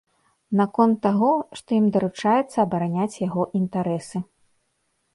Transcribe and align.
Наконт 0.61 0.97
таго, 1.07 1.29
што 1.61 1.69
ім 1.81 1.85
даручаецца 1.97 2.57
абараняць 2.67 3.21
яго 3.27 3.43
інтарэсы. 3.63 4.17